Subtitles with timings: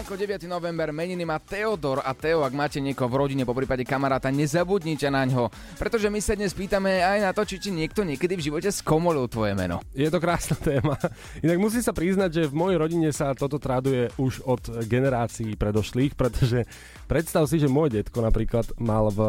[0.00, 0.48] Ránko, 9.
[0.48, 5.04] november, meniny má Teodor a Teo, ak máte niekoho v rodine, po prípade kamaráta, nezabudnite
[5.12, 8.48] na ňo, pretože my sa dnes pýtame aj na to, či, či niekto niekedy v
[8.48, 9.84] živote skomolil tvoje meno.
[9.92, 10.96] Je to krásna téma.
[11.44, 16.16] Inak musím sa priznať, že v mojej rodine sa toto traduje už od generácií predošlých,
[16.16, 16.64] pretože
[17.04, 19.20] predstav si, že môj detko napríklad mal v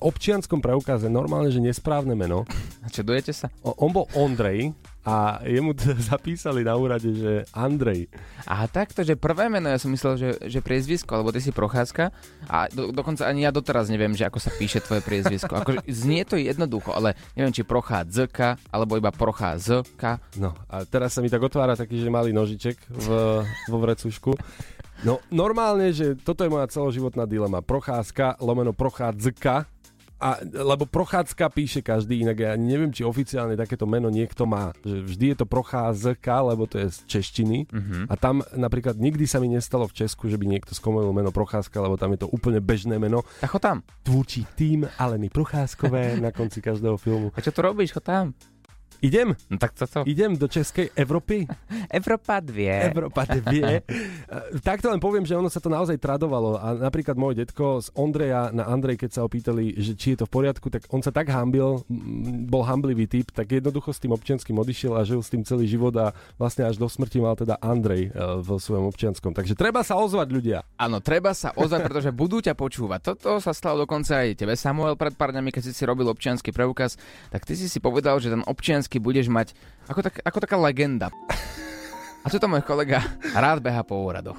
[0.00, 2.48] občianskom preukaze normálne, že nesprávne meno.
[2.82, 3.52] A čo dojete sa?
[3.60, 8.06] O, on bol Ondrej a jemu t- zapísali na úrade, že Andrej.
[8.46, 12.14] A takto, že prvé meno, ja som myslel, že, že priezvisko, alebo ty si Procházka
[12.46, 15.52] a do, dokonca ani ja doteraz neviem, že ako sa píše tvoje priezvisko.
[15.58, 20.22] Ako, znie to jednoducho, ale neviem, či Prochádzka, alebo iba Procházka.
[20.38, 23.06] No a teraz sa mi tak otvára taký, že malý nožiček v,
[23.42, 24.32] vo vrecušku.
[25.02, 27.58] No normálne, že toto je moja celoživotná dilema.
[27.58, 29.66] Procházka, lomeno Prochádzka,
[30.22, 34.70] a, lebo Prochádzka píše každý, inak ja neviem, či oficiálne takéto meno niekto má.
[34.86, 37.66] Že vždy je to Procházka, lebo to je z češtiny.
[37.66, 38.06] Mhm.
[38.06, 41.82] A tam napríklad nikdy sa mi nestalo v Česku, že by niekto skomolil meno Procházka,
[41.82, 43.26] lebo tam je to úplne bežné meno.
[43.42, 43.82] Tak ho tam.
[44.06, 47.34] Tvúči tým Aleny Procházkové na konci každého filmu.
[47.34, 47.90] A čo tu robíš?
[47.98, 48.30] Ho tam.
[49.02, 50.06] Idem, No tak to to.
[50.06, 51.42] idem do Českej Európy.
[51.98, 52.94] Európa 2.
[52.94, 53.82] Európa vie.
[54.62, 58.54] Takto len poviem, že ono sa to naozaj tradovalo a napríklad môj detko z Ondreja
[58.54, 61.10] na Andrej, keď sa ho pýtali, že či je to v poriadku, tak on sa
[61.10, 61.82] tak hambil,
[62.46, 65.90] bol hamblivý typ, tak jednoducho s tým občianským odišiel a žil s tým celý život
[65.98, 69.34] a vlastne až do smrti mal teda Andrej eh, v svojom občianskom.
[69.34, 70.58] Takže treba sa ozvať ľudia.
[70.78, 73.02] Áno, treba sa ozvať, pretože budú ťa počúvať.
[73.02, 76.54] Toto sa stalo dokonca aj tebe, Samuel, pred pár dňami, keď si si robil občiansky
[76.54, 76.94] preukaz,
[77.34, 78.46] tak ty si si povedal, že ten
[78.92, 79.56] občiansky budeš mať
[79.88, 81.08] ako, tak, ako taká legenda.
[82.22, 83.02] A tu to môj kolega
[83.34, 84.38] rád beha po úradoch.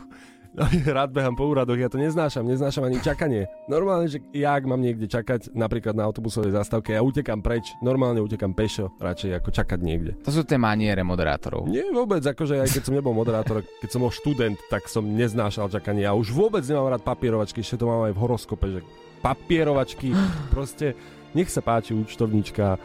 [0.53, 0.69] No,
[1.01, 3.49] rád behám po úradoch, ja to neznášam, neznášam ani čakanie.
[3.65, 8.21] Normálne, že ja ak mám niekde čakať, napríklad na autobusovej zastávke, ja utekam preč, normálne
[8.21, 10.13] utekam pešo, radšej ako čakať niekde.
[10.21, 11.65] To sú tie maniere moderátorov.
[11.65, 15.73] Nie vôbec, akože aj keď som nebol moderátor, keď som bol študent, tak som neznášal
[15.73, 16.05] čakanie.
[16.05, 18.79] Ja už vôbec nemám rád papierovačky, ešte to mám aj v horoskope, že
[19.25, 20.13] papierovačky,
[20.53, 20.93] proste
[21.33, 22.77] nech sa páči účtovníčka,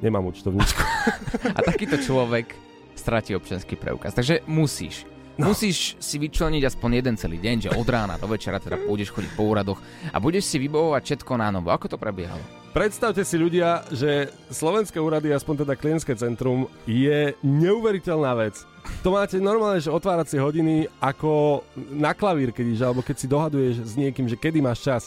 [0.00, 0.82] nemám účtovníčku.
[1.56, 2.52] A takýto človek
[2.96, 4.16] stratí občianský preukaz.
[4.16, 5.04] Takže musíš.
[5.36, 5.52] No.
[5.52, 9.36] Musíš si vyčleniť aspoň jeden celý deň, že od rána do večera teda pôjdeš chodiť
[9.36, 9.76] po úradoch
[10.08, 11.68] a budeš si vybavovať všetko na novo.
[11.68, 12.40] Ako to prebiehalo?
[12.72, 18.64] Predstavte si ľudia, že Slovenské úrady, aspoň teda klientské centrum, je neuveriteľná vec.
[19.04, 23.92] To máte normálne, že otváracie hodiny ako na klavír, keď alebo keď si dohaduješ s
[23.96, 25.02] niekým, že kedy máš čas.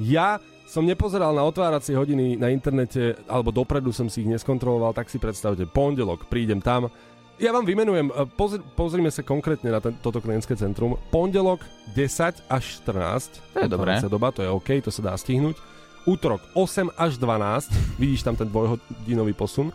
[0.00, 5.12] Ja som nepozeral na otváracie hodiny na internete, alebo dopredu som si ich neskontroloval, tak
[5.12, 6.88] si predstavte, pondelok, prídem tam,
[7.34, 10.94] ja vám vymenujem, e, pozri, pozrime sa konkrétne na ten, toto klientské centrum.
[11.10, 11.66] Pondelok
[11.98, 13.42] 10 až 14.
[13.58, 13.98] To je dobré.
[14.06, 15.58] doba, to je OK, to sa dá stihnúť.
[16.06, 19.74] Útorok 8 až 12, vidíš tam ten dvojhodinový posun.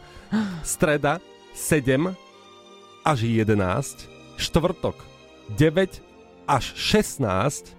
[0.63, 1.19] Streda
[1.51, 2.15] 7
[3.03, 4.07] až 11.
[4.39, 4.95] Štvrtok
[5.59, 5.99] 9
[6.47, 7.75] až 16.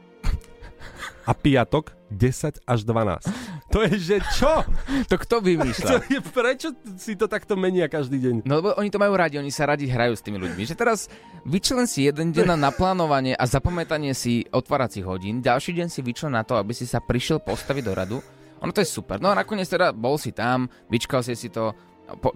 [1.24, 3.26] A piatok 10 až 12.
[3.70, 4.66] To je, že čo?
[5.10, 6.10] To kto To vymýšľa?
[6.10, 8.34] je, prečo si to takto menia každý deň?
[8.44, 10.62] No lebo oni to majú radi, oni sa radi hrajú s tými ľuďmi.
[10.66, 11.06] Že teraz
[11.46, 16.34] vyčlen si jeden deň na naplánovanie a zapamätanie si otváracích hodín, ďalší deň si vyčlen
[16.34, 18.18] na to, aby si sa prišiel postaviť do radu.
[18.60, 19.16] Ono to je super.
[19.16, 21.72] No a nakoniec teda bol si tam, vyčkal si si to,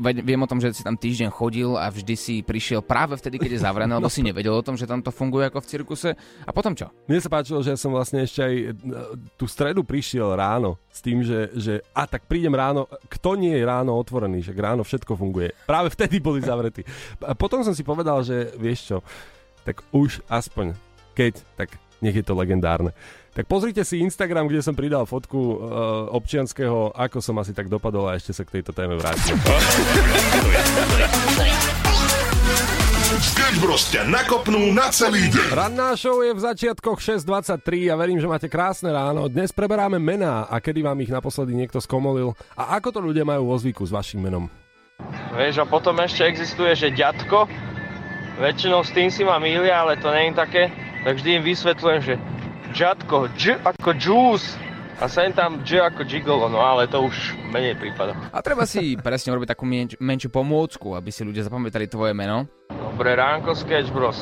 [0.01, 3.51] viem o tom, že si tam týždeň chodil a vždy si prišiel práve vtedy, keď
[3.59, 6.11] je zavrené, lebo si nevedel o tom, že tam to funguje ako v cirkuse.
[6.47, 6.91] A potom čo?
[7.07, 8.67] Mne sa páčilo, že ja som vlastne ešte aj e,
[9.35, 13.65] tú stredu prišiel ráno s tým, že, že a tak prídem ráno, kto nie je
[13.65, 15.53] ráno otvorený, že ráno všetko funguje.
[15.67, 16.87] Práve vtedy boli zavretí.
[17.23, 18.99] A potom som si povedal, že vieš čo,
[19.65, 20.77] tak už aspoň
[21.15, 22.93] keď, tak nech je to legendárne.
[23.33, 25.57] Tak pozrite si Instagram, kde som pridal fotku uh,
[26.13, 29.35] občianského, ako som asi tak dopadol a ešte sa k tejto téme vrátim.
[33.25, 33.89] Sketch Bros.
[33.89, 35.55] ťa nakopnú na celý deň.
[35.57, 39.27] Ranná show je v začiatkoch 6.23 a verím, že máte krásne ráno.
[39.31, 43.51] Dnes preberáme mená a kedy vám ich naposledy niekto skomolil a ako to ľudia majú
[43.51, 44.47] vo zvyku s vašim menom.
[45.35, 47.51] Vieš, a potom ešte existuje, že ďatko.
[48.39, 50.63] Väčšinou s tým si ma mýlia, ale to nie je také.
[51.05, 52.15] Tak vždy im vysvetľujem, že
[52.73, 54.57] ďatko, dž ako juice.
[54.97, 58.15] A sem tam dž ako gigolo, no ale to už menej prípada.
[58.31, 62.47] A treba si presne urobiť takú menč- menšiu pomôcku, aby si ľudia zapamätali tvoje meno.
[62.71, 64.17] Dobré ránko, Sketch Bros.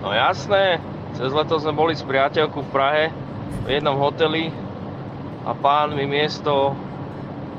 [0.00, 0.80] No jasné,
[1.14, 3.04] cez leto sme boli s priateľkou v Prahe
[3.68, 4.48] v jednom hoteli
[5.44, 6.72] a pán mi miesto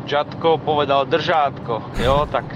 [0.09, 2.01] Čatko povedal držátko.
[2.01, 2.49] Jo, tak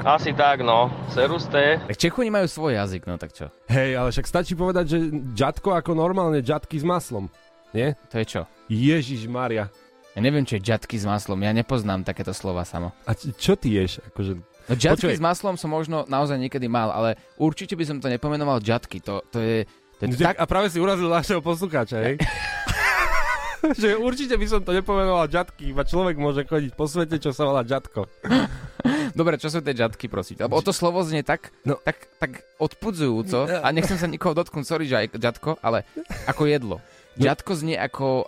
[0.00, 0.88] asi tak, no.
[1.12, 1.76] Serusté.
[1.84, 3.52] Tak Čechu nemajú svoj jazyk, no tak čo?
[3.68, 4.98] Hej, ale však stačí povedať, že
[5.36, 7.28] ďatko ako normálne ďatky s maslom.
[7.76, 8.00] Nie?
[8.08, 8.40] To je čo?
[8.68, 9.68] Ježiš Maria.
[10.12, 11.40] Ja neviem, čo je ďatky s maslom.
[11.40, 12.92] Ja nepoznám takéto slova samo.
[13.08, 14.00] A č- čo ty ješ?
[14.12, 14.40] Akože,
[14.70, 18.62] No ďatky s maslom som možno naozaj niekedy mal, ale určite by som to nepomenoval
[18.62, 19.02] ďatky.
[19.02, 19.66] To, to je...
[19.98, 22.14] To je tak, A práve si urazil našeho poslucháča, hej?
[23.82, 27.46] že určite by som to nepomenoval ďatky, iba človek môže chodiť po svete, čo sa
[27.46, 28.06] volá ďatko.
[29.12, 30.40] Dobre, čo sú tie ďatky, prosím?
[30.40, 31.76] Lebo o to slovo znie tak, No.
[31.80, 35.84] tak, tak odpudzujúco a nechcem sa nikoho dotknúť, sorry, že aj ďatko, ale
[36.26, 36.76] ako jedlo.
[37.16, 37.28] No.
[37.52, 38.26] Znie ako...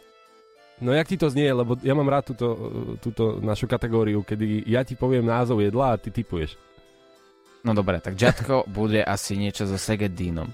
[0.82, 2.48] No jak ti to znie, lebo ja mám rád túto,
[2.98, 6.58] túto našu kategóriu, kedy ja ti poviem názov jedla a ty typuješ.
[7.64, 10.50] No dobre, tak ďatko bude asi niečo so segedínom.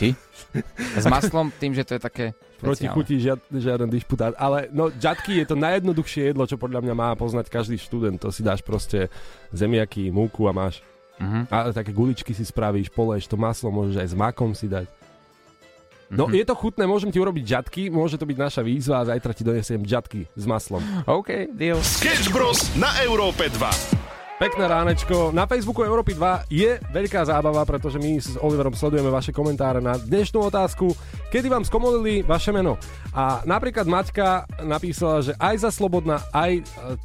[0.00, 0.08] Či?
[0.96, 2.26] S maslom tým, že to je také
[2.56, 2.96] Proti špeciálne.
[2.96, 4.32] chuti žiad, žiaden dišputát.
[4.34, 8.16] Ale no, ďatky je to najjednoduchšie jedlo, čo podľa mňa má poznať každý študent.
[8.18, 9.12] To si dáš proste
[9.50, 10.80] zemiaky, múku a máš.
[11.20, 11.46] Mhm.
[11.46, 14.88] A také guličky si spravíš, poleš, to maslo môžeš aj s makom si dať.
[16.10, 16.34] No Mhm.
[16.34, 19.46] je to chutné, môžem ti urobiť ďatky, môže to byť naša výzva a zajtra ti
[19.46, 20.82] donesiem ďatky s maslom.
[21.06, 21.78] OK, deal.
[21.78, 22.74] Sketch Bros.
[22.74, 24.09] na Európe 2.
[24.40, 25.36] Pekné ránečko.
[25.36, 30.00] Na Facebooku Európy 2 je veľká zábava, pretože my s Oliverom sledujeme vaše komentáre na
[30.00, 30.96] dnešnú otázku,
[31.28, 32.80] kedy vám skomolili vaše meno.
[33.12, 36.62] A napríklad Maťka napísala, že aj za Slobodná, aj e,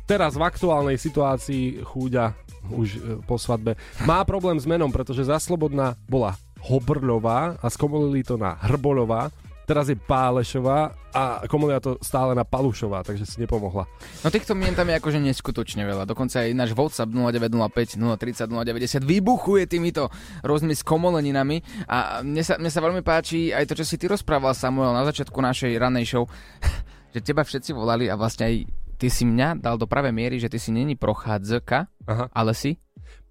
[0.08, 2.32] teraz v aktuálnej situácii chúďa
[2.72, 3.76] už e, po svadbe,
[4.08, 9.28] má problém s menom, pretože za Slobodná bola Hobrľová a skomolili to na Hrboľová.
[9.66, 13.90] Teraz je Pálešová a komolia to stále na Palušová, takže si nepomohla.
[14.22, 16.06] No týchto mien tam je akože neskutočne veľa.
[16.06, 20.14] Dokonca aj náš WhatsApp 0905 030 090 vybuchuje týmito
[20.46, 21.66] rôznymi skomoleninami.
[21.90, 25.02] A mne sa, mne sa veľmi páči aj to, čo si ty rozprával, Samuel, na
[25.02, 26.30] začiatku našej ranej show,
[27.14, 28.56] že teba všetci volali a vlastne aj
[29.02, 32.26] ty si mňa dal do pravej miery, že ty si není prochádzka, Aha.
[32.32, 32.78] ale si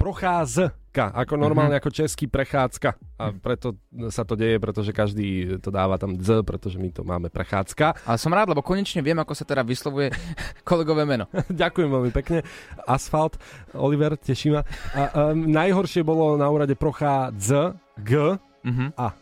[0.04, 2.92] Procházka, ako normálne ako český prechádzka.
[3.16, 3.72] A preto
[4.12, 8.04] sa to deje, pretože každý to dáva tam z, pretože my to máme prechádzka.
[8.04, 10.12] Ale som rád, lebo konečne viem, ako sa teda vyslovuje
[10.68, 11.24] kolegové meno.
[11.48, 12.44] Ďakujem veľmi pekne.
[12.84, 13.40] Asfalt,
[13.72, 14.60] Oliver, teší ma.
[14.92, 18.96] A, um, najhoršie bolo na úrade prochádz, G, Mhm.
[19.00, 19.12] A.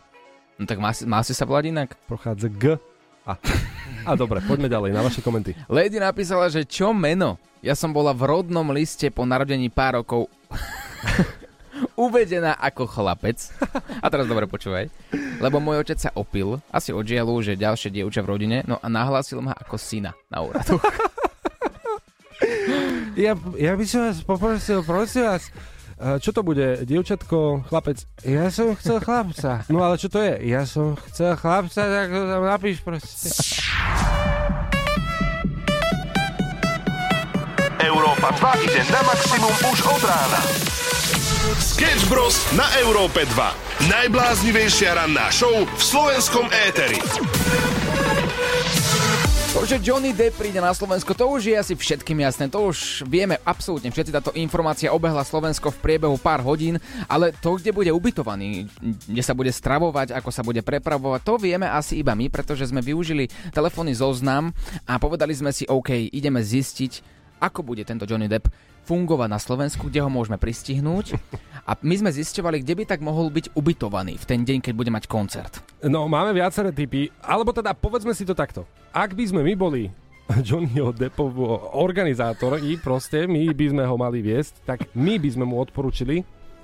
[0.58, 1.94] No tak má, má si sa volať inak?
[2.11, 2.75] prochádz, G,
[3.23, 3.38] A.
[4.02, 5.55] A dobre, poďme ďalej na vaše komenty.
[5.70, 7.38] Lady napísala, že čo meno?
[7.62, 10.26] Ja som bola v rodnom liste po narodení pár rokov
[11.96, 13.38] uvedená ako chlapec.
[14.00, 14.88] A teraz dobre počúvaj.
[15.43, 18.87] Lebo môj otec sa opil, asi od žialu, že ďalšie dievča v rodine, no a
[18.87, 20.78] nahlásil ma ako syna na úradu.
[23.12, 25.52] Ja, ja by som vás poprosil, prosím vás,
[26.00, 26.81] e, čo to bude?
[26.88, 28.08] Dievčatko, chlapec?
[28.25, 29.69] Ja som chcel chlapca.
[29.69, 30.40] No ale čo to je?
[30.48, 33.28] Ja som chcel chlapca, tak to tam napíš proste.
[37.82, 40.40] Európa 2 ide na maximum už od rána.
[41.58, 42.38] Sketch Bros.
[42.55, 43.90] na Európe 2.
[43.90, 47.02] Najbláznivejšia ranná show v slovenskom éteri.
[49.52, 52.46] To, že Johnny Depp príde na Slovensko, to už je asi všetkým jasné.
[52.55, 54.14] To už vieme absolútne všetci.
[54.14, 56.79] Táto informácia obehla Slovensko v priebehu pár hodín,
[57.11, 58.70] ale to, kde bude ubytovaný,
[59.11, 62.79] kde sa bude stravovať, ako sa bude prepravovať, to vieme asi iba my, pretože sme
[62.79, 64.55] využili telefónny zoznam
[64.87, 68.47] a povedali sme si, OK, ideme zistiť, ako bude tento Johnny Depp
[68.87, 71.19] fungovať na Slovensku, kde ho môžeme pristihnúť.
[71.67, 74.91] A my sme zisťovali, kde by tak mohol byť ubytovaný v ten deň, keď bude
[74.91, 75.62] mať koncert.
[75.83, 78.67] No, máme viaceré typy, alebo teda povedzme si to takto.
[78.94, 79.91] Ak by sme my boli
[80.46, 85.58] Johnnyho Deppovo organizátori, proste my by sme ho mali viesť, tak my by sme mu
[85.58, 86.22] odporúčili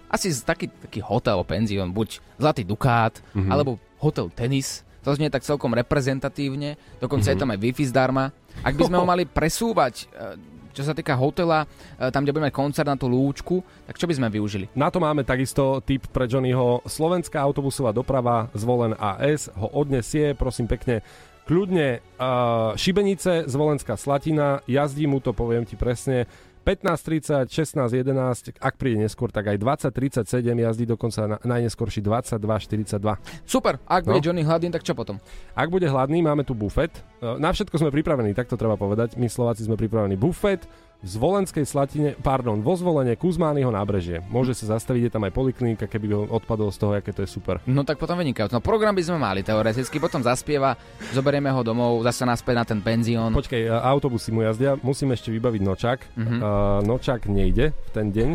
[0.09, 3.51] Asi taký, taký hotel, penzión, buď Zlatý Dukát, mm-hmm.
[3.53, 4.81] alebo hotel Tenis.
[5.05, 7.37] To znie tak celkom reprezentatívne, dokonca mm-hmm.
[7.37, 8.25] je tam aj Wi-Fi zdarma.
[8.65, 11.67] Ak by sme ho mali presúvať, e, čo sa týka hotela,
[11.99, 14.71] e, tam, kde budeme mať koncert na tú lúčku, tak čo by sme využili?
[14.79, 16.87] Na to máme takisto tip pre Johnnyho.
[16.87, 21.03] Slovenská autobusová doprava, zvolen AS, ho odnesie, prosím pekne,
[21.49, 26.29] kľudne uh, Šibenice, Zvolenská Slatina, jazdí mu to, poviem ti presne,
[26.69, 29.57] 15.30, 16.11, ak príde neskôr, tak aj
[29.89, 33.01] 20.37 jazdí dokonca na, najneskôrší 22.42.
[33.49, 34.13] Super, ak No.
[34.13, 35.17] bude Johnny hladný, tak čo potom?
[35.57, 36.93] Ak bude hladný, máme tu bufet.
[37.19, 39.19] E, Na všetko sme pripravení, tak to treba povedať.
[39.19, 40.15] My Slováci sme pripravení.
[40.15, 40.67] Bufet
[40.99, 44.19] v Zvolenskej Slatine, pardon, vo Zvolenie Kuzmányho nábrežie.
[44.35, 47.31] Môže sa zastaviť, je tam aj poliklinika, keby ho odpadol z toho, aké to je
[47.31, 47.63] super.
[47.71, 48.59] No tak potom vynikajúco.
[48.59, 50.75] No program by sme mali teoreticky, potom zaspieva,
[51.15, 53.31] zoberieme ho domov, zase naspäť na ten penzión.
[53.31, 55.99] Počkej, e, autobusy mu jazdia, musím ešte vybaviť nočák.
[56.19, 56.37] Mhm.
[56.39, 58.31] Uh, nočák nejde v ten deň.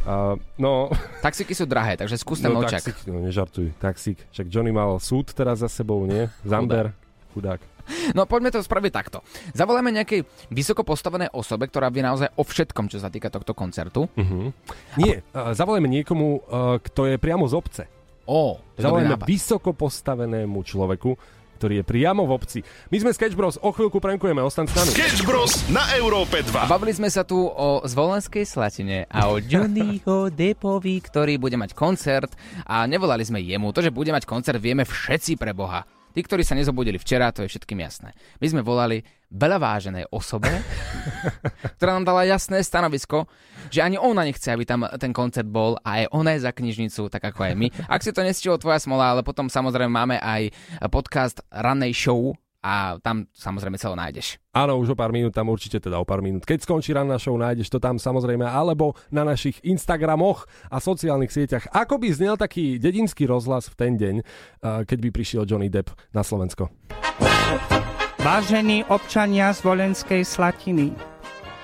[0.00, 0.90] Uh, no,
[1.26, 2.82] Taxiky sú drahé, takže skús ten no nočak.
[2.82, 4.18] taxík, no nežartuj, taxík.
[4.34, 6.26] Však Johnny mal súd teraz za sebou, nie?
[6.42, 6.96] Zamber,
[7.30, 7.60] chudák.
[8.14, 9.18] No poďme to spraviť takto.
[9.50, 10.22] Zavoláme nejakej
[10.52, 14.06] vysoko postavenej osobe, ktorá vie naozaj o všetkom, čo sa týka tohto koncertu.
[14.06, 14.54] Uh-huh.
[14.94, 17.82] Nie, uh, zavolajme niekomu, uh, kto je priamo z obce.
[18.30, 19.26] Ó, nápad.
[19.26, 21.18] vysoko postavenému človeku,
[21.60, 22.58] ktorý je priamo v obci.
[22.88, 24.90] My sme Sketch Bros, o chvíľku prankujeme, ostaň s nami.
[24.96, 25.52] Sketch Bros.
[25.68, 26.72] na Európe 2.
[26.72, 32.32] Bavili sme sa tu o Zvolenskej Slatine a o Johnnyho Depovi, ktorý bude mať koncert
[32.64, 33.76] a nevolali sme jemu.
[33.76, 35.84] To, že bude mať koncert, vieme všetci pre Boha.
[36.10, 38.10] Tí, ktorí sa nezobudili včera, to je všetkým jasné.
[38.42, 40.50] My sme volali veľa váženej osobe,
[41.78, 43.30] ktorá nám dala jasné stanovisko,
[43.70, 47.06] že ani ona nechce, aby tam ten koncert bol a aj ona je za knižnicu,
[47.06, 47.70] tak ako aj my.
[47.86, 50.50] Ak si to nestilo tvoja smola, ale potom samozrejme máme aj
[50.90, 54.36] podcast Rannej show, a tam samozrejme celé nájdeš.
[54.52, 56.44] Áno, už o pár minút, tam určite teda o pár minút.
[56.44, 61.72] Keď skončí ranná show, nájdeš to tam samozrejme, alebo na našich Instagramoch a sociálnych sieťach.
[61.72, 64.14] Ako by znel taký dedinský rozhlas v ten deň,
[64.84, 66.68] keď by prišiel Johnny Depp na Slovensko?
[68.20, 70.92] Vážení občania z Volenskej Slatiny,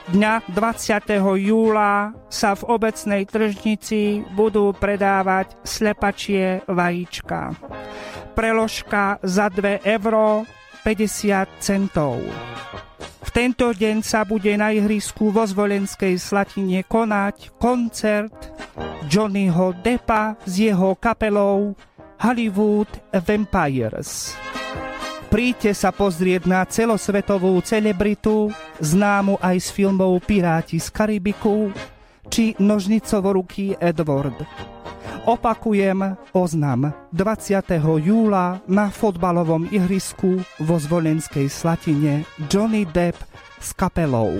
[0.07, 1.19] Dňa 20.
[1.43, 7.59] júla sa v obecnej tržnici budú predávať slepačie vajíčka.
[8.39, 10.47] Preložka za 2 euro
[10.87, 12.23] 50 centov.
[13.27, 18.55] V tento deň sa bude na ihrisku vo Zvolenskej Slatine konať koncert
[19.11, 21.75] Johnnyho Deppa s jeho kapelou
[22.23, 24.39] Hollywood Vampires.
[25.27, 31.75] Príďte sa pozrieť na celosvetovú celebritu, známu aj z filmov Piráti z Karibiku
[32.31, 34.39] či Nožnicovoruký Edward.
[35.27, 37.83] Opakujem oznam 20.
[37.99, 43.19] júla na fotbalovom ihrisku vo Zvolenskej Slatine Johnny Depp
[43.61, 44.37] s kapelou.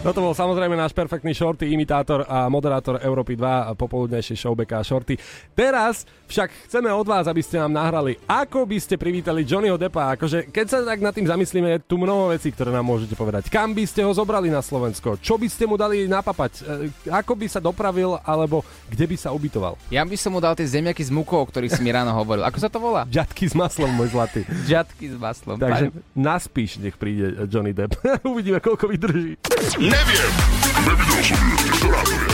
[0.00, 5.20] No to bol samozrejme náš perfektný shorty, imitátor a moderátor Európy 2 popoludnejšie showbeka shorty.
[5.52, 10.16] Teraz však chceme od vás, aby ste nám nahrali, ako by ste privítali Johnnyho Deppa.
[10.16, 13.52] Akože, keď sa tak nad tým zamyslíme, je tu mnoho vecí, ktoré nám môžete povedať.
[13.52, 15.20] Kam by ste ho zobrali na Slovensko?
[15.20, 16.64] Čo by ste mu dali napapať?
[16.64, 19.76] E, ako by sa dopravil, alebo kde by sa ubytoval?
[19.92, 22.48] Ja by som mu dal tie zemiaky s mukou, o ktorých si mi ráno hovoril.
[22.48, 23.04] Ako sa to volá?
[23.04, 24.48] Žatky s maslom, môj zlatý.
[24.64, 25.60] Žatky s maslom.
[25.60, 28.00] Takže naspíš, nech príde Johnny Depp.
[28.24, 29.36] Uvidíme, koľko vydrží.
[29.90, 30.30] Neviem.
[30.86, 31.56] Nevidel som ju.
[31.82, 32.30] Ktorá to je?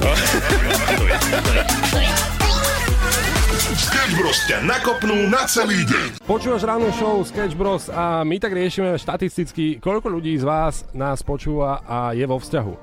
[0.00, 1.16] To je, to je.
[1.40, 2.12] To je, to je.
[3.70, 6.20] Sketch Bros ťa nakopnú na celý deň.
[6.28, 11.24] Počúvaš ráno show Sketch Bros a my tak riešime štatisticky, koľko ľudí z vás nás
[11.24, 12.74] počúva a je vo vzťahu.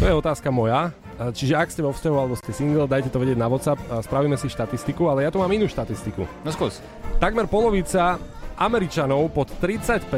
[0.00, 0.90] To je otázka moja.
[1.14, 4.34] Čiže ak ste vo vzťahu alebo ste single, dajte to vedieť na WhatsApp a spravíme
[4.34, 6.26] si štatistiku, ale ja tu mám inú štatistiku.
[6.42, 6.82] No skús.
[7.22, 8.18] Takmer polovica
[8.58, 10.10] Američanov pod 35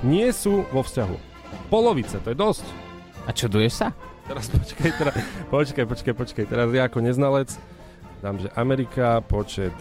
[0.00, 1.33] nie sú vo vzťahu.
[1.70, 2.66] Polovice, to je dosť.
[3.24, 3.88] A čo duješ sa?
[4.24, 5.14] Teraz počkaj, teraz,
[5.52, 6.44] počkaj, počkaj, počkaj.
[6.48, 7.52] Teraz ja ako neznalec
[8.24, 9.76] dám, že Amerika, počet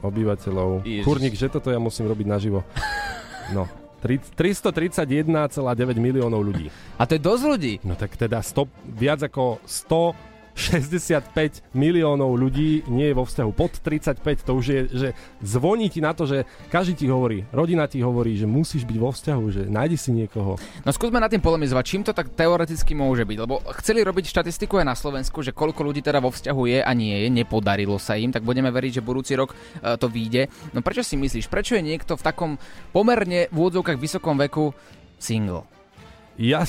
[0.00, 0.88] obyvateľov.
[0.88, 1.04] Ježiš.
[1.04, 2.64] Kurník, že toto ja musím robiť naživo.
[3.52, 3.68] No,
[4.00, 5.28] 331,9
[6.00, 6.72] miliónov ľudí.
[6.98, 7.74] A to je dosť ľudí.
[7.86, 13.50] No tak teda 100, viac ako 100 65 miliónov ľudí nie je vo vzťahu.
[13.56, 15.08] Pod 35 to už je, že
[15.40, 19.10] zvoní ti na to, že každý ti hovorí, rodina ti hovorí, že musíš byť vo
[19.10, 20.60] vzťahu, že nájdi si niekoho.
[20.84, 24.80] No skúsme na tým polemizovať, čím to tak teoreticky môže byť, lebo chceli robiť štatistiku
[24.80, 28.20] aj na Slovensku, že koľko ľudí teda vo vzťahu je a nie je, nepodarilo sa
[28.20, 30.52] im, tak budeme veriť, že budúci rok uh, to vyjde.
[30.76, 32.50] No prečo si myslíš, prečo je niekto v takom
[32.92, 34.76] pomerne v úvodzovkách vysokom veku
[35.16, 35.64] single?
[36.36, 36.64] Ja...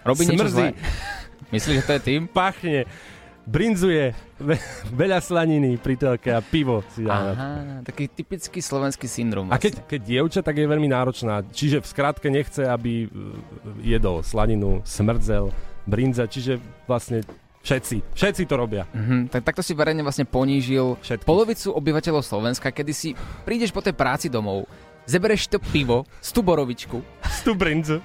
[0.00, 0.72] Robí niečo zlé.
[1.52, 2.20] Myslíš, že to je tým?
[2.24, 2.88] Pachne
[3.46, 4.56] brinzuje, ve,
[5.02, 7.34] veľa slaniny pri telke a pivo si dá.
[7.34, 7.50] Aha,
[7.84, 9.48] taký typický slovenský syndrom.
[9.48, 9.56] Vlastne.
[9.56, 11.44] A keď, keď dievča, tak je veľmi náročná.
[11.48, 13.08] Čiže v skratke nechce, aby e,
[13.82, 15.50] jedol slaninu, smrdzel,
[15.88, 17.24] brinza, čiže vlastne
[17.60, 18.88] Všetci, všetci to robia.
[18.88, 21.28] Mm-hmm, tak takto si verejne vlastne ponížil Všetky.
[21.28, 23.12] polovicu obyvateľov Slovenska, kedy si
[23.44, 24.64] prídeš po tej práci domov,
[25.04, 28.00] zebereš to pivo, stuborovičku, stubrinzu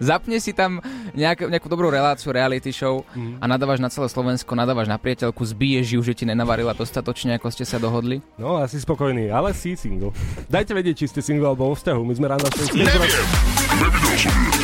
[0.00, 0.80] zapne si tam
[1.16, 3.40] nejak, nejakú dobrú reláciu, reality show mm.
[3.40, 7.48] a nadávaš na celé Slovensko, nadávaš na priateľku, zbiješ ju, že ti nenavarila dostatočne, ako
[7.52, 8.22] ste sa dohodli?
[8.38, 10.14] No, asi spokojný, ale si single.
[10.48, 12.00] Dajte vedieť, či ste single alebo vo vzťahu.
[12.04, 14.61] My sme ráno s Neviem,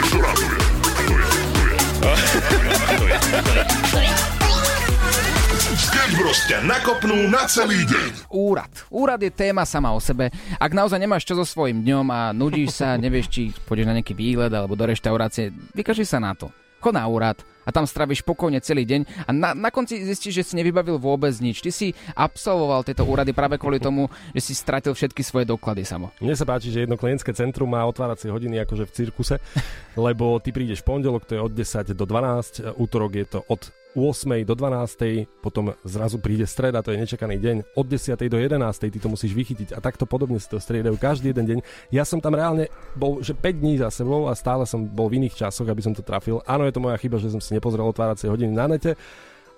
[6.28, 8.28] Sketch Bros ťa nakopnú na celý deň.
[8.28, 8.68] Úrad.
[8.92, 10.28] Úrad je téma sama o sebe.
[10.60, 14.12] Ak naozaj nemáš čo so svojím dňom a nudíš sa, nevieš, či pôjdeš na nejaký
[14.12, 16.52] výlet alebo do reštaurácie, vykaži sa na to.
[16.84, 20.52] Chod na úrad a tam stravíš spokojne celý deň a na, na konci zistíš, že
[20.52, 21.64] si nevybavil vôbec nič.
[21.64, 26.12] Ty si absolvoval tieto úrady práve kvôli tomu, že si stratil všetky svoje doklady samo.
[26.20, 29.40] Mne sa páči, že jedno klientské centrum má otváracie hodiny akože v cirkuse,
[29.96, 34.44] lebo ty prídeš pondelok, to je od 10 do 12, útorok je to od 8.
[34.44, 35.26] do 12.
[35.40, 38.16] potom zrazu príde streda, to je nečakaný deň, od 10.
[38.28, 38.60] do 11.
[38.92, 41.58] ty to musíš vychytiť a takto podobne si to striedajú každý jeden deň.
[41.88, 45.24] Ja som tam reálne bol, že 5 dní za sebou a stále som bol v
[45.24, 46.44] iných časoch, aby som to trafil.
[46.44, 48.94] Áno, je to moja chyba, že som si nepozrel otváracie hodiny na nete,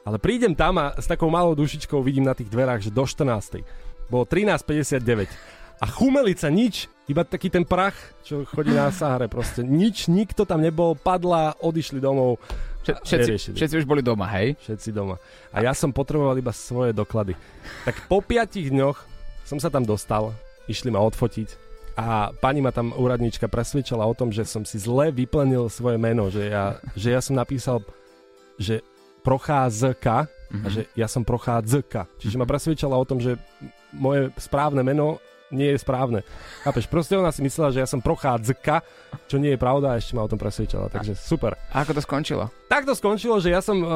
[0.07, 3.61] ale prídem tam a s takou malou dušičkou vidím na tých dverách, že do 14.
[4.11, 5.31] Bolo 13.59
[5.81, 9.65] A chumelica nič, iba taký ten prach, čo chodí na Sahare proste.
[9.65, 12.37] Nič, nikto tam nebol, padla, odišli domov.
[12.81, 13.55] Všet- Všetci, Neriešili.
[13.61, 14.57] všetci už boli doma, hej?
[14.61, 15.21] Všetci doma.
[15.53, 17.37] A ja som potreboval iba svoje doklady.
[17.85, 18.97] Tak po piatich dňoch
[19.45, 20.33] som sa tam dostal,
[20.65, 21.69] išli ma odfotiť
[21.99, 26.33] a pani ma tam úradnička presvedčala o tom, že som si zle vyplnil svoje meno,
[26.33, 27.85] že ja, že ja som napísal,
[28.57, 28.81] že
[29.21, 32.09] procházka a že ja som prochádzka.
[32.19, 33.37] Čiže ma presvedčala o tom, že
[33.93, 35.21] moje správne meno
[35.51, 36.23] nie je správne.
[36.63, 36.87] Chápeš?
[36.87, 38.83] Proste ona si myslela, že ja som prochádzka,
[39.27, 40.91] čo nie je pravda a ešte ma o tom presvedčala.
[40.91, 41.59] Takže super.
[41.75, 42.47] A ako to skončilo?
[42.71, 43.91] Tak to skončilo, že ja som uh,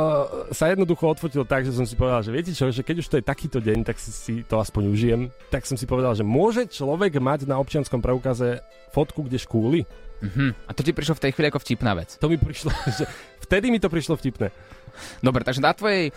[0.51, 3.19] sa jednoducho odfotil tak, že som si povedal, že viete čo, že keď už to
[3.23, 5.21] je takýto deň, tak si, si to aspoň užijem.
[5.55, 8.59] Tak som si povedal, že môže človek mať na občianskom preukaze
[8.91, 9.83] fotku, kde škúli?
[10.25, 10.55] Mhm.
[10.67, 12.17] A to ti prišlo v tej chvíli ako vtipná vec.
[12.19, 13.05] To mi prišlo, že
[13.47, 14.51] vtedy mi to prišlo vtipné.
[15.21, 16.11] Dobre, takže na tvojej,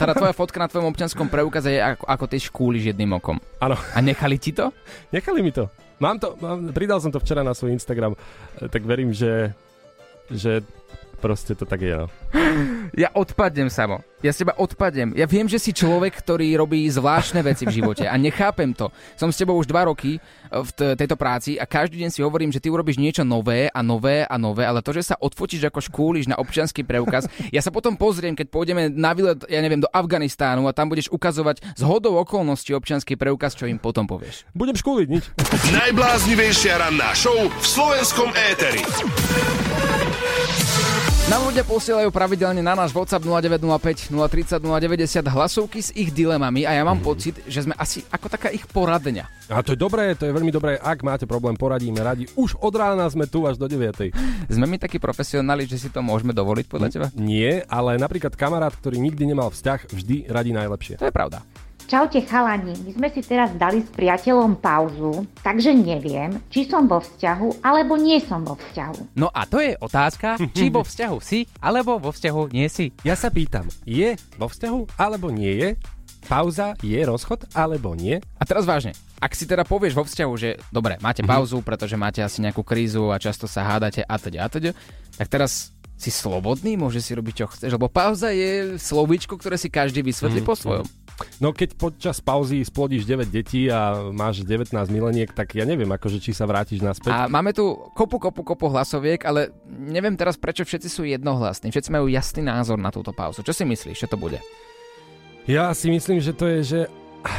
[0.00, 3.38] teda tvoja fotka na tvojom občianskom preukaze je ako, ako ty škúliš jedným okom.
[3.58, 3.74] Áno.
[3.74, 4.70] A nechali ti to?
[5.10, 5.68] Nechali mi to.
[6.02, 9.54] Mám to, mám, pridal som to včera na svoj Instagram, eh, tak verím, že,
[10.30, 10.66] že
[11.22, 12.10] proste to tak je, no.
[12.98, 14.02] Ja odpadnem, Samo.
[14.22, 15.18] Ja s teba odpadnem.
[15.18, 18.92] Ja viem, že si človek, ktorý robí zvláštne veci v živote a nechápem to.
[19.18, 22.54] Som s tebou už dva roky v t- tejto práci a každý deň si hovorím,
[22.54, 25.82] že ty urobíš niečo nové a nové a nové, ale to, že sa odfotíš ako
[25.82, 29.90] škúliš na občianský preukaz, ja sa potom pozriem, keď pôjdeme na výlet, ja neviem, do
[29.90, 34.46] Afganistánu a tam budeš ukazovať z hodou okolností občianský preukaz, čo im potom povieš.
[34.54, 35.24] Budem škúliť, nič.
[35.74, 38.86] Najbláznivejšia ranná show v slovenskom éteri.
[41.30, 46.74] Nám ľudia posielajú pravidelne na náš WhatsApp 0905 030 090 hlasovky s ich dilemami a
[46.74, 49.30] ja mám pocit, že sme asi ako taká ich poradňa.
[49.46, 50.82] A to je dobré, to je veľmi dobré.
[50.82, 52.26] Ak máte problém, poradíme radi.
[52.34, 54.10] Už od rána sme tu až do 9.
[54.50, 57.06] Sme my takí profesionáli, že si to môžeme dovoliť podľa teba?
[57.14, 60.98] Nie, ale napríklad kamarát, ktorý nikdy nemal vzťah, vždy radí najlepšie.
[60.98, 61.46] To je pravda.
[61.90, 67.02] Čaute chalani, my sme si teraz dali s priateľom pauzu, takže neviem, či som vo
[67.02, 69.18] vzťahu, alebo nie som vo vzťahu.
[69.18, 72.94] No a to je otázka, či vo vzťahu si, alebo vo vzťahu nie si.
[73.04, 75.68] Ja sa pýtam, je vo vzťahu alebo nie je?
[76.30, 78.22] Pauza je rozchod alebo nie?
[78.38, 82.22] A teraz vážne, ak si teda povieš vo vzťahu, že dobre, máte pauzu, pretože máte
[82.22, 84.70] asi nejakú krízu a často sa hádate a teda a teda,
[85.18, 89.70] tak teraz si slobodný, môže si robiť čo chceš, lebo pauza je slovíčko, ktoré si
[89.70, 90.82] každý vysvetlí po svojom.
[91.40, 96.18] No keď počas pauzy splodíš 9 detí a máš 19 mileniek, tak ja neviem, akože
[96.22, 97.12] či sa vrátiš naspäť.
[97.12, 101.70] A máme tu kopu, kopu, kopu hlasoviek, ale neviem teraz, prečo všetci sú jednohlasní.
[101.72, 103.42] Všetci majú jasný názor na túto pauzu.
[103.42, 104.38] Čo si myslíš, že to bude?
[105.50, 106.80] Ja si myslím, že to je, že...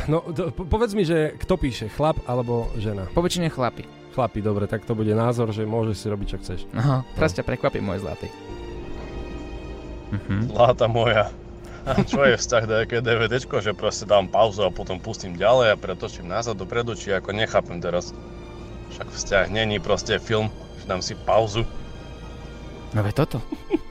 [0.07, 3.07] No, to, po- povedz mi, že kto píše, chlap alebo žena?
[3.11, 3.83] Po väčšine chlapi.
[4.13, 6.59] Chlapi, dobre, tak to bude názor, že môžeš si robiť, čo chceš.
[6.77, 8.29] Aha, teraz ťa prekvapí môj zlatý.
[10.53, 11.33] Zlata moja.
[11.83, 15.79] A čo je vzťah nejaké DVDčko, že proste dám pauzu a potom pustím ďalej a
[15.79, 18.15] pretočím nazad dopredu, či ako nechápem teraz.
[18.95, 20.47] Však vzťah není proste film,
[20.79, 21.67] že dám si pauzu.
[22.93, 23.37] No veď toto.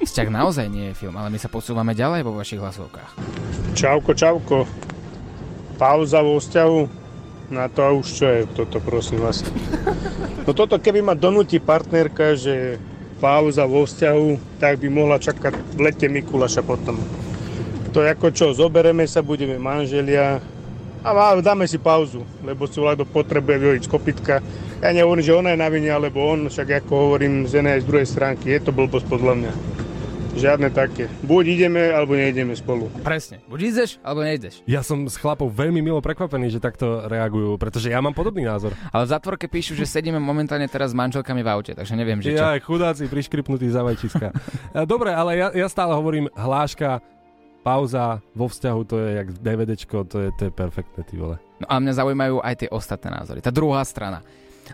[0.03, 3.11] Vzťah naozaj nie je film, ale my sa posúvame ďalej vo vašich hlasovkách.
[3.75, 4.57] Čauko, čauko.
[5.77, 7.03] Pauza vo vzťahu.
[7.53, 9.45] Na to už čo je toto, prosím vás.
[10.49, 12.81] No toto keby ma donúti partnerka, že
[13.21, 16.99] pauza vo vzťahu, tak by mohla čakať v lete Mikulaša potom.
[17.93, 20.41] To je ako čo, zobereme sa, budeme manželia
[21.03, 24.35] a dáme si pauzu, lebo si Vlado potrebuje vyhodiť z kopytka.
[24.81, 27.83] Ja nehovorím, že ona je na vine, alebo on, však ako hovorím z jednej aj
[27.83, 29.53] z druhej stránky, je to blbosť podľa mňa.
[30.33, 31.13] Žiadne také.
[31.21, 32.89] Buď ideme, alebo neideme spolu.
[33.05, 33.45] Presne.
[33.53, 34.65] Buď ideš, alebo nejdeš.
[34.65, 38.73] Ja som s chlapov veľmi milo prekvapený, že takto reagujú, pretože ja mám podobný názor.
[38.89, 42.33] Ale v zatvorke píšu, že sedíme momentálne teraz s manželkami v aute, takže neviem, že
[42.33, 42.41] čo.
[42.41, 44.33] Ja, chudáci, priškripnutí za vajčiska.
[44.93, 47.05] Dobre, ale ja, ja stále hovorím, hláška,
[47.63, 51.39] pauza vo vzťahu, to je jak DVDčko, to je, to je perfektné, ty vole.
[51.63, 53.39] No a mňa zaujímajú aj tie ostatné názory.
[53.39, 54.27] Tá druhá strana.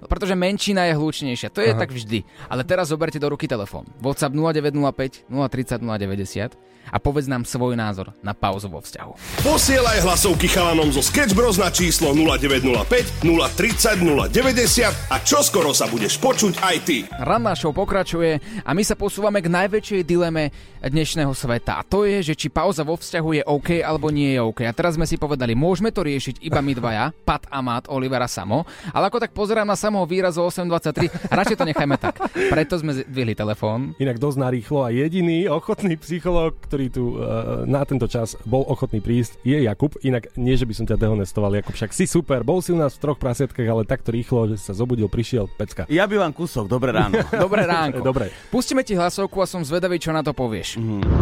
[0.07, 1.49] Pretože menšina je hlučnejšia.
[1.53, 1.81] To je Aha.
[1.81, 2.23] tak vždy.
[2.49, 3.89] Ale teraz zoberte do ruky telefón.
[4.03, 9.45] WhatsApp 0905 030 090 a povedz nám svoj názor na pauzu vo vzťahu.
[9.45, 14.01] Posielaj hlasovky chalanom zo Sketch Bros na číslo 0905 030
[14.33, 17.05] 090 a čoskoro sa budeš počuť aj ty.
[17.21, 21.81] Ranná show pokračuje a my sa posúvame k najväčšej dileme dnešného sveta.
[21.81, 24.61] A to je, že či pauza vo vzťahu je OK alebo nie je OK.
[24.65, 28.31] A teraz sme si povedali, môžeme to riešiť iba my dvaja, Pat a Mat, Olivera
[28.31, 28.65] Samo.
[28.95, 31.31] Ale ako tak pozerám na samého výrazu 823.
[31.31, 32.19] Radšej to nechajme tak.
[32.35, 33.95] Preto sme zdvihli telefón.
[34.03, 38.99] Inak dosť narýchlo a jediný ochotný psychológ, ktorý tu uh, na tento čas bol ochotný
[38.99, 39.95] prísť, je Jakub.
[40.03, 42.43] Inak nie, že by som ťa dehonestoval, Jakub, však si super.
[42.43, 45.87] Bol si u nás v troch prasiatkách, ale takto rýchlo, že sa zobudil, prišiel, pecka.
[45.87, 47.23] Ja by vám kúsok, dobré ráno.
[47.49, 48.03] Dobré ránko.
[48.03, 48.35] Dobre.
[48.51, 50.81] Pustíme ti hlasovku a som zvedavý, čo na to povieš.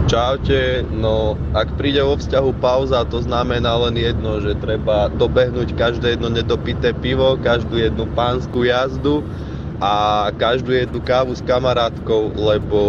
[0.09, 6.17] Čaute, no ak príde vo vzťahu pauza, to znamená len jedno, že treba dobehnúť každé
[6.17, 8.07] jedno nedopité pivo, každú jednu
[8.47, 9.27] pánsku jazdu
[9.83, 12.81] a každú jednu kávu s kamarátkou, lebo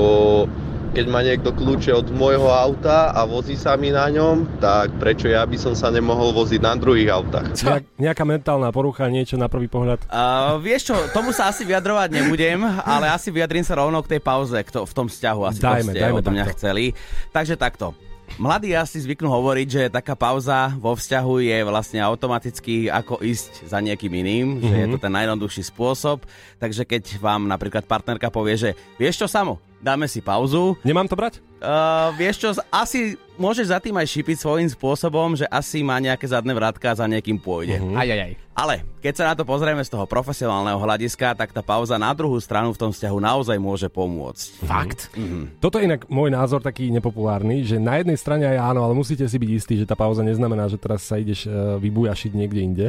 [0.94, 5.28] keď má niekto kľúče od môjho auta a vozí sa mi na ňom, tak prečo
[5.28, 7.54] ja by som sa nemohol voziť na druhých autách?
[7.58, 10.06] Nejak, nejaká mentálna porucha, niečo na prvý pohľad.
[10.08, 14.22] Uh, vieš čo, tomu sa asi vyjadrovať nebudem, ale asi vyjadrím sa rovno k tej
[14.24, 16.56] pauze, kto v tom vzťahu asi Dajme, to ste dajme odo mňa takto.
[16.56, 16.86] chceli.
[17.34, 18.07] Takže takto.
[18.38, 23.82] Mladí asi zvyknú hovoriť, že taká pauza vo vzťahu je vlastne automaticky ako ísť za
[23.82, 26.22] niekým iným, že je to ten najjednoduchší spôsob.
[26.62, 28.70] Takže keď vám napríklad partnerka povie, že
[29.02, 30.78] vieš čo samo, dáme si pauzu.
[30.86, 31.42] Nemám to brať?
[31.58, 36.26] Uh, vieš čo, asi môžeš za tým aj šipiť svojím spôsobom, že asi má nejaké
[36.26, 37.78] zadné vrátka a za niekým pôjde.
[37.94, 38.34] Aj, aj, aj.
[38.52, 42.36] Ale keď sa na to pozrieme z toho profesionálneho hľadiska, tak tá pauza na druhú
[42.38, 44.46] stranu v tom vzťahu naozaj môže pomôcť.
[44.64, 45.14] Fakt?
[45.14, 45.58] Mhm.
[45.58, 49.24] Toto je inak môj názor taký nepopulárny, že na jednej strane aj áno, ale musíte
[49.24, 52.88] si byť istí, že tá pauza neznamená, že teraz sa ideš uh, vybujašiť niekde inde.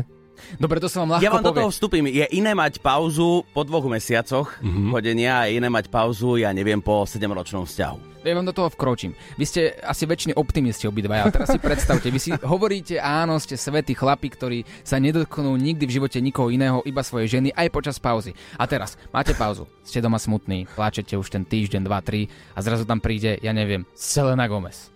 [0.55, 1.59] Dobre, to sa vám ľahko Ja vám do povie.
[1.61, 2.05] toho vstúpim.
[2.07, 4.89] Je iné mať pauzu po dvoch mesiacoch Mhm.
[4.89, 8.08] chodenia a je iné mať pauzu, ja neviem, po 7-ročnom vzťahu.
[8.29, 9.17] Ja vám do toho vkročím.
[9.41, 11.25] Vy ste asi väčšini optimisti obidvaja.
[11.25, 15.89] A teraz si predstavte, vy si hovoríte, áno, ste svätí chlapi, ktorí sa nedotknú nikdy
[15.89, 18.37] v živote nikoho iného, iba svojej ženy, aj počas pauzy.
[18.61, 22.85] A teraz máte pauzu, ste doma smutní, pláčete už ten týždeň, dva, tri a zrazu
[22.85, 24.93] tam príde, ja neviem, Selena Gomez.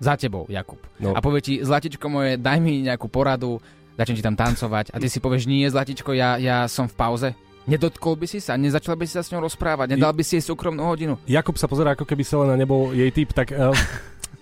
[0.00, 0.80] Za tebou, Jakub.
[0.96, 1.12] No.
[1.12, 3.60] A povie ti, Zlatičko moje, daj mi nejakú poradu,
[4.00, 7.28] začnem ti tam tancovať a ty si povieš, nie, Zlatičko, ja, ja som v pauze.
[7.62, 10.44] Nedotkol by si sa, nezačal by si sa s ňou rozprávať, nedal by si jej
[10.50, 11.14] súkromnú hodinu.
[11.30, 13.70] Jakub sa pozerá, ako keby Selena nebol jej typ, tak uh,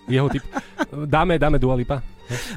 [0.08, 0.40] jeho typ.
[0.88, 2.00] Dáme, dáme Dualipa.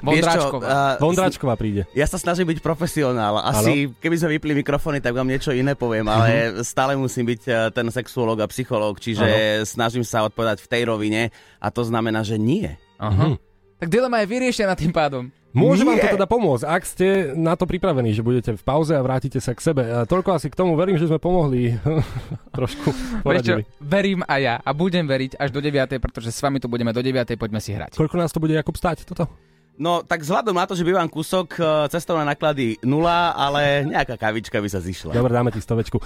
[0.06, 0.64] Vondráčková.
[0.64, 1.82] Vieš čo, uh, Vondráčková príde.
[1.98, 3.42] Ja sa snažím byť profesionál.
[3.42, 7.54] Asi, keby sme vypli mikrofóny, tak vám niečo iné poviem, ale stále musím byť eh,
[7.74, 9.26] ten sexuolog a psychológ, čiže
[9.66, 11.22] snažím sa odpovedať v tej rovine
[11.58, 12.70] a to znamená, že nie.
[13.02, 13.36] Aha.
[13.82, 15.28] Tak dilema je vyriešená tým pádom.
[15.54, 19.06] Môže vám to teda pomôcť, ak ste na to pripravení, že budete v pauze a
[19.06, 19.86] vrátite sa k sebe.
[19.86, 21.78] A toľko asi k tomu, verím, že sme pomohli.
[22.58, 23.64] Trošku Vieš čo, poradili.
[23.78, 27.06] verím aj ja a budem veriť až do 9, pretože s vami tu budeme do
[27.06, 27.94] 9, poďme si hrať.
[27.94, 29.30] Koľko nás to bude Jakub stáť, toto?
[29.74, 34.62] No, tak vzhľadom na to, že bývam kúsok, eh, cestovné náklady nula, ale nejaká kavička
[34.62, 35.18] by sa zišla.
[35.18, 35.98] Dobre, dáme ti stovečku.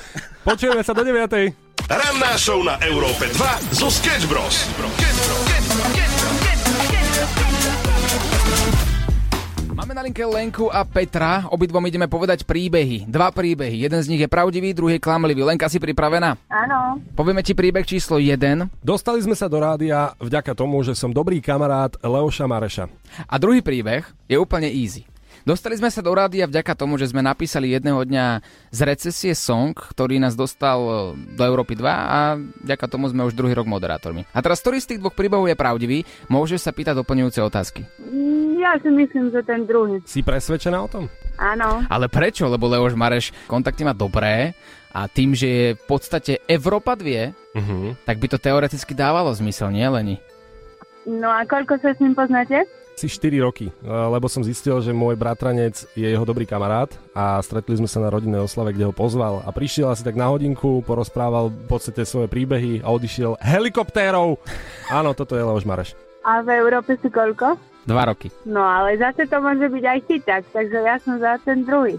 [0.48, 1.52] Počujeme sa do 9.
[1.88, 4.72] Ranná show na Európe 2 zo Sketch Bros.
[9.78, 13.06] Máme na linke Lenku a Petra, obidvom ideme povedať príbehy.
[13.06, 15.46] Dva príbehy, jeden z nich je pravdivý, druhý je klamlivý.
[15.46, 16.34] Lenka, si pripravená?
[16.50, 16.98] Áno.
[17.14, 18.42] Povieme ti príbeh číslo 1
[18.82, 22.90] Dostali sme sa do rádia vďaka tomu, že som dobrý kamarát Leoša Mareša.
[23.30, 25.06] a druhý príbeh je úplne easy.
[25.46, 28.42] Dostali sme sa do rádia vďaka tomu, že sme napísali jedného dňa
[28.74, 30.92] z recesie song, ktorý nás dostal e,
[31.38, 32.36] do Európy 2 a
[32.66, 34.26] vďaka tomu sme už druhý rok moderátormi.
[34.34, 37.86] A teraz, ktorý z tých dvoch príbehov je pravdivý, môžeš sa pýtať doplňujúce otázky.
[38.58, 40.02] Ja si myslím, že ten druhý.
[40.10, 41.06] Si presvedčená o tom?
[41.38, 41.86] Áno.
[41.86, 42.50] Ale prečo?
[42.50, 44.58] Lebo Leoš Mareš kontakty má dobré
[44.90, 47.98] a tým, že je v podstate Európa 2, Uh-huh.
[48.06, 50.22] tak by to teoreticky dávalo zmysel, nie Leni?
[51.10, 52.70] No a koľko sa s ním poznáte?
[52.94, 57.78] Si 4 roky, lebo som zistil, že môj bratranec je jeho dobrý kamarát a stretli
[57.78, 61.50] sme sa na rodinnej oslave, kde ho pozval a prišiel asi tak na hodinku, porozprával
[61.54, 64.38] v podstate svoje príbehy a odišiel helikoptérov.
[64.90, 65.94] Áno, toto je Leoš Mareš.
[66.26, 67.58] A v Európe si koľko?
[67.88, 68.28] Dva roky.
[68.44, 71.96] No ale zase to môže byť aj chyták, takže ja som za ten druhý.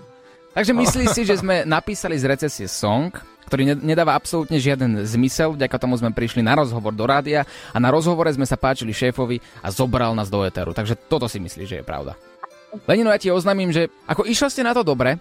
[0.53, 3.09] Takže myslíš si, že sme napísali z recesie song,
[3.49, 7.79] ktorý ne- nedáva absolútne žiaden zmysel, vďaka tomu sme prišli na rozhovor do rádia a
[7.81, 10.77] na rozhovore sme sa páčili šéfovi a zobral nás do éteru.
[10.77, 12.13] Takže toto si myslíš, že je pravda.
[12.85, 15.17] Lenino, ja ti oznámim, že ako išli ste na to dobre,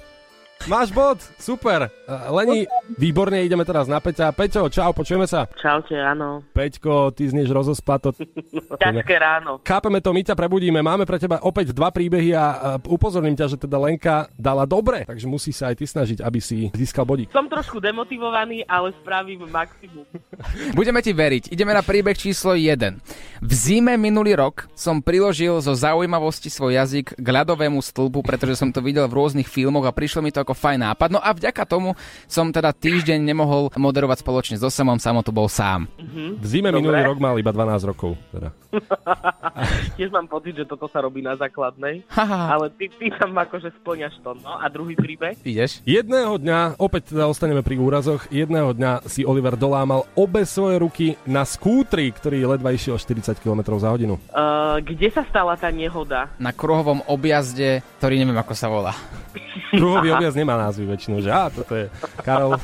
[0.66, 1.94] Máš bod, super.
[2.34, 2.66] Leni,
[2.98, 4.34] výborne, ideme teraz na Peťa.
[4.34, 5.46] Peťo, čau, počujeme sa.
[5.62, 6.42] Čaute, áno.
[6.58, 8.18] Peťko, ty znieš rozospato.
[8.82, 9.62] Ťažké ráno.
[9.62, 10.82] Chápeme to, my ťa prebudíme.
[10.82, 15.04] Máme pre teba opäť dva príbehy a a upozorním ťa, že teda Lenka dala dobre,
[15.04, 17.30] takže musí sa aj ty snažiť, aby si získal bodík.
[17.36, 20.08] Som trošku demotivovaný, ale spravím maximum.
[20.80, 21.52] budeme ti veriť.
[21.52, 23.44] Ideme na príbeh číslo 1.
[23.44, 28.72] V zime minulý rok som priložil zo zaujímavosti svoj jazyk k ľadovému stĺpu, pretože som
[28.72, 31.10] to videl v rôznych filmoch a prišlo mi to ako fajn nápad.
[31.12, 31.92] No a vďaka tomu
[32.24, 35.92] som teda týždeň nemohol moderovať spoločne so Samom, Samo tu bol sám.
[36.40, 38.16] V zime minulý rok mal iba 12 rokov.
[38.32, 38.56] Teda.
[40.00, 44.24] Tiež mám pocit, že toto sa robí na základnej, ale ty, ty tam akože splňaš
[44.24, 44.40] to.
[44.40, 45.36] No a druhý príbeh?
[45.44, 45.84] Ideš?
[45.84, 51.08] Jedného dňa, opäť teda ostaneme pri úrazoch, jedného dňa si Oliver dolámal obe svoje ruky
[51.28, 54.16] na skútri, ktorý ledva išiel 40 km za hodinu.
[54.32, 56.32] Uh, kde sa stala tá nehoda?
[56.40, 58.94] Na kruhovom objazde, ktorý neviem ako sa volá.
[59.72, 61.86] Kruhový objazd nemá názvy väčšinou, že á, toto je
[62.22, 62.58] Karol.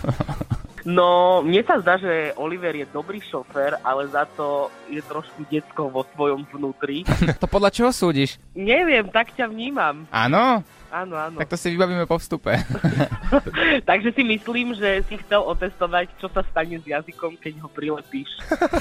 [0.83, 5.87] No, mne sa zdá, že Oliver je dobrý šofér, ale za to je trošku detsko
[5.87, 7.07] vo svojom vnútri.
[7.41, 8.35] to podľa čoho súdiš?
[8.51, 10.03] Neviem, tak ťa vnímam.
[10.11, 10.59] Áno?
[10.93, 11.41] Áno, áno.
[11.41, 12.53] Tak to si vybavíme po vstupe.
[13.89, 18.29] Takže si myslím, že si chcel otestovať, čo sa stane s jazykom, keď ho prilepíš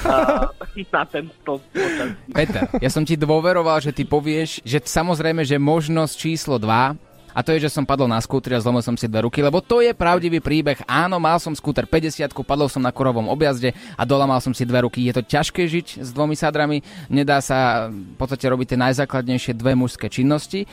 [0.05, 0.45] uh,
[0.93, 2.13] na ten počasí.
[2.29, 7.39] Peter, ja som ti dôveroval, že ty povieš, že samozrejme, že možnosť číslo 2 a
[7.41, 9.81] to je, že som padol na skútri a zlomil som si dve ruky, lebo to
[9.81, 10.85] je pravdivý príbeh.
[10.85, 14.85] Áno, mal som skúter 50, padol som na korovom objazde a dolamal som si dve
[14.85, 15.03] ruky.
[15.09, 19.73] Je to ťažké žiť s dvomi sádrami, nedá sa v podstate robiť tie najzákladnejšie dve
[19.73, 20.69] mužské činnosti.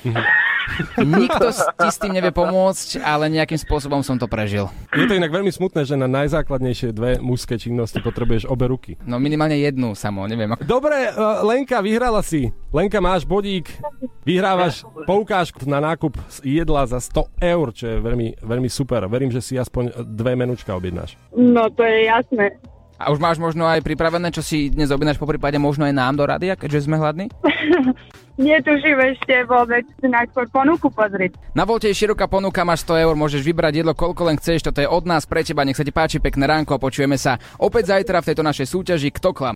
[1.01, 4.69] Nikto ti s tým nevie pomôcť, ale nejakým spôsobom som to prežil.
[4.95, 8.97] Je to inak veľmi smutné, že na najzákladnejšie dve mužské činnosti potrebuješ obe ruky.
[9.05, 10.53] No minimálne jednu samo, neviem.
[10.55, 10.63] Ako...
[10.67, 12.51] Dobre, uh, Lenka, vyhrala si.
[12.71, 13.71] Lenka, máš bodík,
[14.23, 19.05] vyhrávaš poukážku na nákup jedla za 100 eur, čo je veľmi, veľmi super.
[19.11, 21.19] Verím, že si aspoň dve menučka objednáš.
[21.35, 22.57] No, to je jasné.
[23.01, 26.21] A už máš možno aj pripravené, čo si dnes objednáš po prípade možno aj nám
[26.21, 27.33] do rádia, keďže sme hladní?
[28.39, 31.35] Netužím ešte vôbec, najskôr ponuku pozrieť.
[31.57, 34.79] Na Volte je široká ponuka, máš 100 eur, môžeš vybrať jedlo, koľko len chceš, toto
[34.79, 38.23] je od nás pre teba, nech sa ti páči, pekné ránko, počujeme sa opäť zajtra
[38.23, 39.49] v tejto našej súťaži Kto klam.